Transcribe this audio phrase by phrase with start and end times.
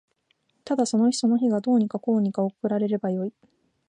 [0.65, 3.33] ただその日その日がどうにかこうにか送られればよい